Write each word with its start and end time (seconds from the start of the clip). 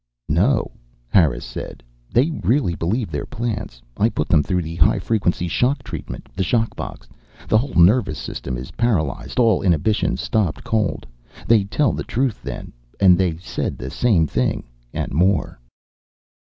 "No," 0.29 0.71
Harris 1.09 1.45
said. 1.45 1.83
"They 2.11 2.31
really 2.43 2.73
believe 2.73 3.11
they're 3.11 3.27
plants. 3.27 3.83
I 3.97 4.09
put 4.09 4.29
them 4.29 4.41
through 4.41 4.63
the 4.63 4.77
high 4.77 4.97
frequency 4.97 5.47
shock 5.47 5.83
treatment, 5.83 6.27
the 6.35 6.41
shock 6.43 6.75
box. 6.75 7.07
The 7.47 7.59
whole 7.59 7.75
nervous 7.75 8.17
system 8.17 8.57
is 8.57 8.71
paralyzed, 8.71 9.37
all 9.37 9.61
inhibitions 9.61 10.19
stopped 10.19 10.63
cold. 10.63 11.05
They 11.45 11.65
tell 11.65 11.93
the 11.93 12.03
truth, 12.03 12.41
then. 12.41 12.73
And 12.99 13.15
they 13.15 13.37
said 13.37 13.77
the 13.77 13.91
same 13.91 14.25
thing 14.25 14.63
and 14.91 15.13
more." 15.13 15.59